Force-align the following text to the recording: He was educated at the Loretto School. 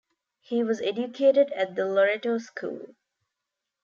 He 0.39 0.63
was 0.63 0.81
educated 0.81 1.51
at 1.51 1.75
the 1.75 1.85
Loretto 1.85 2.39
School. 2.39 2.95